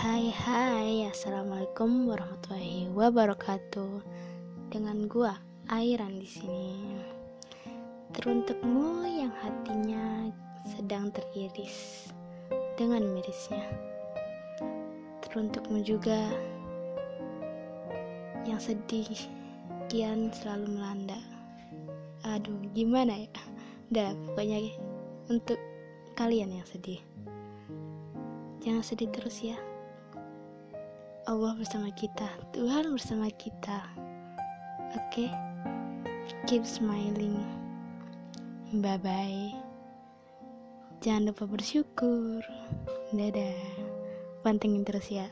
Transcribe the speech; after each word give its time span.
hai 0.00 0.32
hai. 0.32 1.12
Assalamualaikum 1.12 2.08
warahmatullahi 2.08 2.88
wabarakatuh. 2.96 4.00
Dengan 4.72 5.04
gua 5.04 5.36
Airan 5.68 6.16
di 6.16 6.24
sini. 6.24 6.72
Teruntukmu 8.16 9.04
yang 9.04 9.28
hatinya 9.44 10.32
sedang 10.64 11.12
teriris 11.12 12.08
Dengan 12.80 13.12
mirisnya. 13.12 13.60
Teruntukmu 15.20 15.84
juga 15.84 16.32
Yang 18.48 18.72
sedih 18.72 19.12
Kian 19.92 20.32
selalu 20.32 20.80
melanda. 20.80 21.20
Aduh 22.24 22.56
gimana 22.72 23.28
ya? 23.28 23.28
Udah 23.92 24.16
pokoknya 24.32 24.64
untuk 25.28 25.60
kalian 26.16 26.56
yang 26.56 26.64
sedih. 26.64 27.04
Jangan 28.64 28.80
sedih 28.80 29.12
terus 29.12 29.44
ya. 29.44 29.60
Allah 31.30 31.54
bersama 31.54 31.94
kita, 31.94 32.26
Tuhan 32.50 32.90
bersama 32.90 33.30
kita. 33.30 33.86
Oke, 34.98 35.30
okay? 35.30 35.30
keep 36.50 36.66
smiling. 36.66 37.38
Bye 38.74 38.98
bye. 38.98 39.54
Jangan 40.98 41.30
lupa 41.30 41.46
bersyukur. 41.46 42.42
Dadah. 43.14 43.62
Pantengin 44.42 44.82
terus 44.82 45.06
ya. 45.06 45.30